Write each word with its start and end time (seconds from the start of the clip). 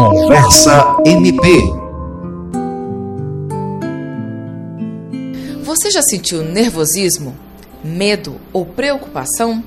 Conversa 0.00 0.96
MP. 1.04 1.46
Você 5.62 5.90
já 5.90 6.00
sentiu 6.00 6.42
nervosismo, 6.42 7.36
medo 7.84 8.40
ou 8.50 8.64
preocupação? 8.64 9.62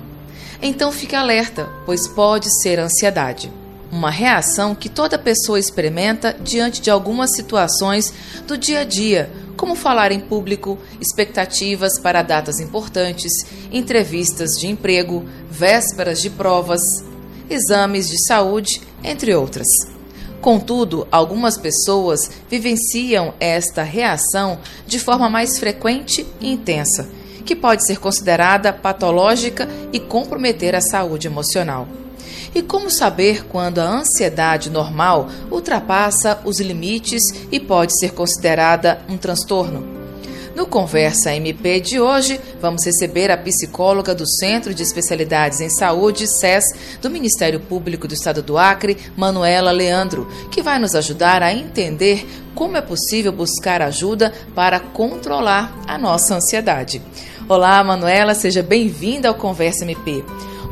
Então 0.59 0.91
fique 0.91 1.15
alerta, 1.15 1.69
pois 1.85 2.07
pode 2.07 2.47
ser 2.63 2.79
ansiedade. 2.79 3.53
Uma 3.91 4.09
reação 4.09 4.73
que 4.73 4.89
toda 4.89 5.19
pessoa 5.19 5.59
experimenta 5.59 6.35
diante 6.41 6.81
de 6.81 6.89
algumas 6.89 7.35
situações 7.35 8.11
do 8.47 8.57
dia 8.57 8.79
a 8.79 8.83
dia, 8.83 9.31
como 9.55 9.75
falar 9.75 10.11
em 10.11 10.19
público, 10.19 10.79
expectativas 10.99 11.99
para 11.99 12.23
datas 12.23 12.59
importantes, 12.59 13.31
entrevistas 13.71 14.53
de 14.53 14.67
emprego, 14.67 15.25
vésperas 15.47 16.19
de 16.19 16.31
provas, 16.31 16.81
exames 17.47 18.07
de 18.07 18.17
saúde, 18.25 18.81
entre 19.03 19.35
outras. 19.35 19.92
Contudo, 20.43 21.07
algumas 21.09 21.57
pessoas 21.57 22.29
vivenciam 22.49 23.33
esta 23.39 23.81
reação 23.81 24.59
de 24.85 24.99
forma 24.99 25.29
mais 25.29 25.57
frequente 25.57 26.27
e 26.41 26.51
intensa, 26.51 27.07
que 27.45 27.55
pode 27.55 27.87
ser 27.87 27.97
considerada 27.97 28.73
patológica 28.73 29.69
e 29.93 30.01
comprometer 30.01 30.75
a 30.75 30.81
saúde 30.81 31.27
emocional. 31.27 31.87
E 32.53 32.61
como 32.61 32.91
saber 32.91 33.45
quando 33.45 33.79
a 33.79 33.89
ansiedade 33.89 34.69
normal 34.69 35.29
ultrapassa 35.49 36.37
os 36.43 36.59
limites 36.59 37.23
e 37.49 37.57
pode 37.57 37.97
ser 37.97 38.11
considerada 38.11 38.99
um 39.07 39.15
transtorno? 39.15 39.92
No 40.55 40.67
Conversa 40.67 41.33
MP 41.33 41.79
de 41.79 41.99
hoje, 41.99 42.39
vamos 42.61 42.85
receber 42.85 43.31
a 43.31 43.37
psicóloga 43.37 44.13
do 44.13 44.27
Centro 44.27 44.71
de 44.71 44.83
Especialidades 44.83 45.59
em 45.59 45.69
Saúde, 45.69 46.27
SES, 46.27 46.63
do 47.01 47.09
Ministério 47.09 47.59
Público 47.59 48.07
do 48.07 48.13
Estado 48.13 48.43
do 48.43 48.55
Acre, 48.55 48.97
Manuela 49.17 49.71
Leandro, 49.71 50.29
que 50.51 50.61
vai 50.61 50.77
nos 50.77 50.93
ajudar 50.93 51.41
a 51.41 51.51
entender 51.51 52.27
como 52.53 52.77
é 52.77 52.81
possível 52.81 53.31
buscar 53.31 53.81
ajuda 53.81 54.31
para 54.53 54.79
controlar 54.79 55.75
a 55.87 55.97
nossa 55.97 56.35
ansiedade. 56.35 57.01
Olá, 57.49 57.83
Manuela, 57.83 58.35
seja 58.35 58.61
bem-vinda 58.61 59.29
ao 59.29 59.35
Conversa 59.35 59.83
MP. 59.83 60.23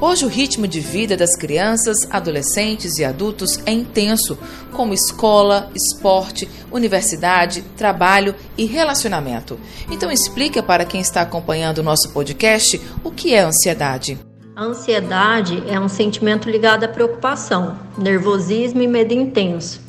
Hoje 0.04 0.26
o 0.26 0.28
ritmo 0.28 0.68
de 0.68 0.80
vida 0.80 1.16
das 1.16 1.36
crianças, 1.36 2.10
adolescentes 2.10 2.98
e 2.98 3.06
adultos 3.06 3.60
é 3.68 3.72
intenso, 3.72 4.36
como 4.72 4.96
escola, 4.96 5.70
esporte, 5.76 6.50
universidade, 6.72 7.62
trabalho 7.78 8.34
e 8.58 8.66
relacionamento. 8.66 9.60
Então 9.92 10.12
explica 10.12 10.64
para 10.64 10.86
quem 10.86 11.00
está 11.00 11.22
acompanhando 11.22 11.78
o 11.78 11.84
nosso 11.84 12.12
podcast 12.12 12.82
o 13.04 13.12
que 13.12 13.36
é 13.36 13.42
ansiedade. 13.42 14.18
A 14.56 14.64
ansiedade 14.64 15.64
é 15.68 15.80
um 15.80 15.88
sentimento 15.88 16.50
ligado 16.50 16.84
à 16.84 16.88
preocupação, 16.88 17.78
nervosismo 17.96 18.82
e 18.82 18.88
medo 18.88 19.14
intenso. 19.14 19.80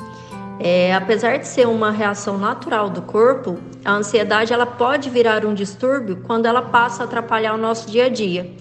É, 0.60 0.94
apesar 0.94 1.38
de 1.38 1.48
ser 1.48 1.66
uma 1.66 1.90
reação 1.90 2.36
natural 2.36 2.90
do 2.90 3.00
corpo, 3.00 3.58
a 3.82 3.94
ansiedade 3.94 4.52
ela 4.52 4.66
pode 4.66 5.08
virar 5.08 5.46
um 5.46 5.54
distúrbio 5.54 6.22
quando 6.26 6.44
ela 6.44 6.60
passa 6.60 7.02
a 7.02 7.06
atrapalhar 7.06 7.54
o 7.54 7.58
nosso 7.58 7.90
dia 7.90 8.04
a 8.04 8.08
dia 8.10 8.52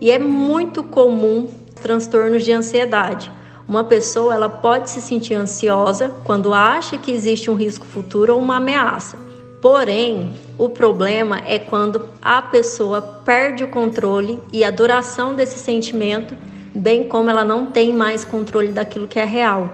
e 0.00 0.10
é 0.10 0.18
muito 0.18 0.82
comum 0.82 1.48
transtornos 1.82 2.44
de 2.44 2.52
ansiedade. 2.52 3.30
Uma 3.68 3.84
pessoa 3.84 4.34
ela 4.34 4.48
pode 4.48 4.90
se 4.90 5.00
sentir 5.00 5.34
ansiosa 5.34 6.14
quando 6.24 6.54
acha 6.54 6.96
que 6.96 7.12
existe 7.12 7.50
um 7.50 7.54
risco 7.54 7.84
futuro 7.84 8.34
ou 8.34 8.40
uma 8.40 8.56
ameaça. 8.56 9.18
Porém, 9.60 10.32
o 10.56 10.68
problema 10.68 11.40
é 11.44 11.58
quando 11.58 12.08
a 12.22 12.40
pessoa 12.40 13.02
perde 13.02 13.64
o 13.64 13.68
controle 13.68 14.40
e 14.52 14.64
a 14.64 14.70
duração 14.70 15.34
desse 15.34 15.58
sentimento, 15.58 16.34
bem 16.74 17.08
como 17.08 17.28
ela 17.28 17.44
não 17.44 17.66
tem 17.66 17.92
mais 17.92 18.24
controle 18.24 18.68
daquilo 18.68 19.08
que 19.08 19.18
é 19.18 19.24
real. 19.24 19.70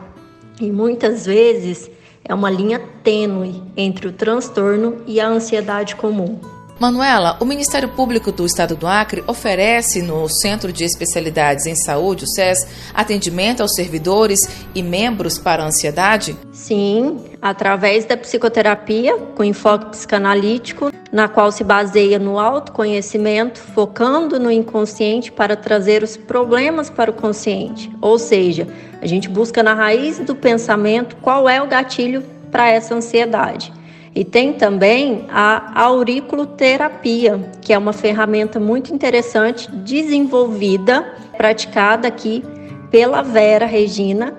E 0.61 0.71
muitas 0.71 1.27
vezes 1.27 1.91
é 2.25 2.35
uma 2.35 2.51
linha 2.51 2.81
tênue 3.03 3.62
entre 3.77 4.09
o 4.09 4.12
transtorno 4.12 5.03
e 5.06 5.21
a 5.21 5.29
ansiedade 5.29 5.95
comum. 5.95 6.54
Manuela, 6.79 7.37
o 7.41 7.45
Ministério 7.45 7.89
Público 7.91 8.33
do 8.33 8.45
Estado 8.45 8.75
do 8.75 8.87
Acre 8.87 9.23
oferece 9.29 10.03
no 10.03 10.29
Centro 10.29 10.73
de 10.73 10.83
Especialidades 10.83 11.67
em 11.67 11.77
Saúde, 11.77 12.25
o 12.25 12.27
SES, 12.27 12.67
atendimento 12.93 13.62
aos 13.62 13.75
servidores 13.75 14.41
e 14.75 14.83
membros 14.83 15.39
para 15.39 15.62
a 15.62 15.67
ansiedade? 15.67 16.37
Sim, 16.53 17.21
através 17.41 18.05
da 18.05 18.17
psicoterapia 18.17 19.17
com 19.37 19.45
enfoque 19.45 19.91
psicanalítico, 19.91 20.91
na 21.12 21.29
qual 21.29 21.53
se 21.53 21.62
baseia 21.62 22.19
no 22.19 22.41
autoconhecimento, 22.41 23.61
focando 23.61 24.41
no 24.41 24.51
inconsciente 24.51 25.31
para 25.31 25.55
trazer 25.55 26.03
os 26.03 26.17
problemas 26.17 26.91
para 26.91 27.11
o 27.11 27.15
consciente. 27.15 27.89
Ou 28.01 28.19
seja, 28.19 28.67
a 29.01 29.06
gente 29.06 29.29
busca 29.29 29.62
na 29.62 29.75
raiz 29.75 30.19
do 30.19 30.35
pensamento 30.35 31.15
qual 31.23 31.49
é 31.49 31.62
o 31.62 31.69
gatilho 31.69 32.23
para 32.51 32.69
essa 32.69 32.97
ansiedade. 32.97 33.73
E 34.15 34.25
tem 34.25 34.53
também 34.53 35.27
a 35.29 35.83
auriculoterapia, 35.83 37.51
que 37.61 37.73
é 37.73 37.79
uma 37.79 37.93
ferramenta 37.93 38.61
muito 38.61 38.95
interessante, 38.95 39.69
desenvolvida, 39.71 41.05
praticada 41.37 42.07
aqui 42.07 42.45
pela 42.93 43.23
Vera 43.23 43.67
Regina, 43.67 44.35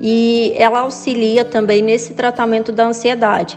e 0.00 0.52
ela 0.56 0.80
auxilia 0.80 1.44
também 1.44 1.80
nesse 1.80 2.14
tratamento 2.14 2.72
da 2.72 2.86
ansiedade. 2.86 3.56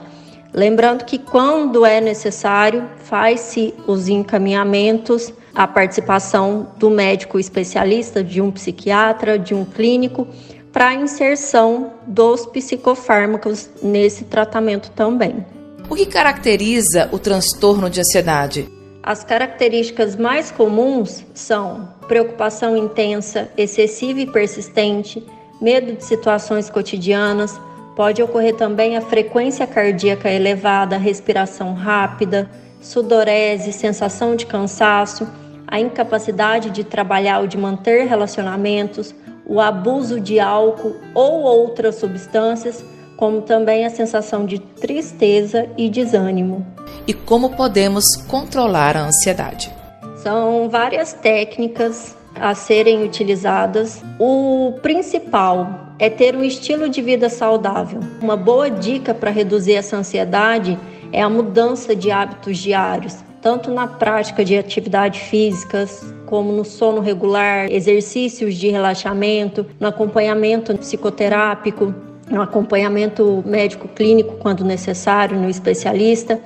Lembrando 0.53 1.06
que 1.06 1.17
quando 1.17 1.83
é 1.83 2.00
necessário, 2.00 2.88
faz-se 3.00 3.73
os 3.88 4.07
encaminhamentos, 4.07 5.33
a 5.56 5.66
participação 5.66 6.67
do 6.78 6.91
médico 6.91 7.39
especialista, 7.39 8.23
de 8.23 8.39
um 8.39 8.51
psiquiatra, 8.51 9.39
de 9.39 9.56
um 9.56 9.66
clínico, 9.66 10.28
para 10.72 10.89
a 10.89 10.94
inserção 10.94 11.94
dos 12.06 12.45
psicofármacos 12.45 13.69
nesse 13.81 14.25
tratamento 14.25 14.91
também. 14.91 15.44
O 15.93 15.95
que 15.95 16.07
caracteriza 16.07 17.07
o 17.11 17.19
transtorno 17.19 17.87
de 17.87 17.99
ansiedade? 17.99 18.67
As 19.03 19.23
características 19.23 20.15
mais 20.15 20.49
comuns 20.49 21.23
são 21.35 21.87
preocupação 22.07 22.75
intensa, 22.75 23.47
excessiva 23.55 24.19
e 24.19 24.25
persistente, 24.25 25.23
medo 25.61 25.93
de 25.93 26.03
situações 26.03 26.67
cotidianas, 26.67 27.61
pode 27.95 28.23
ocorrer 28.23 28.55
também 28.55 28.97
a 28.97 29.01
frequência 29.01 29.67
cardíaca 29.67 30.31
elevada, 30.31 30.97
respiração 30.97 31.75
rápida, 31.75 32.49
sudorese, 32.81 33.71
sensação 33.71 34.35
de 34.35 34.47
cansaço, 34.47 35.27
a 35.67 35.79
incapacidade 35.79 36.71
de 36.71 36.83
trabalhar 36.83 37.39
ou 37.41 37.45
de 37.45 37.55
manter 37.55 38.07
relacionamentos, 38.07 39.13
o 39.45 39.61
abuso 39.61 40.19
de 40.19 40.39
álcool 40.39 40.95
ou 41.13 41.43
outras 41.43 41.97
substâncias 41.97 42.83
como 43.23 43.41
também 43.41 43.85
a 43.85 43.89
sensação 43.89 44.45
de 44.45 44.59
tristeza 44.59 45.69
e 45.78 45.89
desânimo. 45.89 46.67
E 47.07 47.13
como 47.13 47.51
podemos 47.51 48.17
controlar 48.17 48.97
a 48.97 49.06
ansiedade? 49.06 49.72
São 50.17 50.67
várias 50.69 51.13
técnicas 51.13 52.17
a 52.35 52.53
serem 52.53 53.01
utilizadas. 53.01 54.03
O 54.19 54.73
principal 54.81 55.95
é 56.00 56.09
ter 56.09 56.35
um 56.35 56.44
estilo 56.44 56.89
de 56.89 57.01
vida 57.01 57.29
saudável. 57.29 58.01
Uma 58.22 58.35
boa 58.35 58.69
dica 58.69 59.13
para 59.13 59.31
reduzir 59.31 59.75
essa 59.75 59.95
ansiedade 59.95 60.78
é 61.13 61.22
a 61.22 61.29
mudança 61.29 61.95
de 61.95 62.12
hábitos 62.12 62.57
diários, 62.57 63.16
tanto 63.41 63.72
na 63.72 63.88
prática 63.88 64.44
de 64.44 64.57
atividades 64.57 65.22
físicas, 65.22 66.13
como 66.25 66.51
no 66.51 66.66
sono 66.66 67.00
regular, 67.00 67.72
exercícios 67.72 68.56
de 68.56 68.67
relaxamento, 68.67 69.66
no 69.79 69.88
acompanhamento 69.88 70.78
psicoterápico, 70.78 71.95
no 72.29 72.41
acompanhamento 72.41 73.44
médico 73.45 73.88
clínico 73.88 74.35
quando 74.39 74.63
necessário, 74.63 75.39
no 75.39 75.50
especialista. 75.50 76.39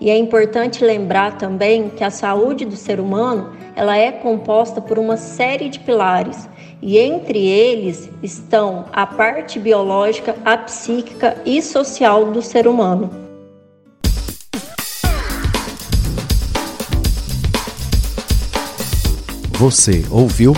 E 0.00 0.10
é 0.10 0.16
importante 0.16 0.84
lembrar 0.84 1.38
também 1.38 1.88
que 1.90 2.02
a 2.02 2.10
saúde 2.10 2.64
do 2.64 2.76
ser 2.76 2.98
humano 2.98 3.52
ela 3.74 3.96
é 3.96 4.10
composta 4.10 4.80
por 4.80 4.98
uma 4.98 5.16
série 5.16 5.68
de 5.68 5.78
pilares 5.78 6.48
e 6.82 6.98
entre 6.98 7.38
eles 7.46 8.10
estão 8.22 8.86
a 8.92 9.06
parte 9.06 9.58
biológica, 9.58 10.34
a 10.44 10.56
psíquica 10.56 11.36
e 11.46 11.62
social 11.62 12.32
do 12.32 12.42
ser 12.42 12.66
humano. 12.66 13.10
Você 19.52 20.04
ouviu 20.10 20.54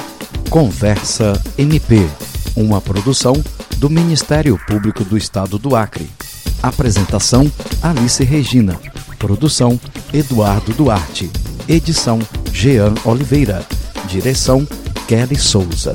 Conversa 0.48 1.34
MP, 1.58 1.96
uma 2.56 2.80
produção 2.80 3.34
do 3.76 3.90
Ministério 3.90 4.58
Público 4.66 5.04
do 5.04 5.16
Estado 5.16 5.58
do 5.58 5.74
Acre. 5.76 6.08
Apresentação: 6.62 7.50
Alice 7.82 8.22
Regina. 8.24 8.78
Produção: 9.18 9.78
Eduardo 10.12 10.72
Duarte. 10.72 11.30
Edição: 11.68 12.18
Jean 12.52 12.94
Oliveira. 13.04 13.64
Direção: 14.08 14.66
Kelly 15.06 15.36
Souza. 15.36 15.94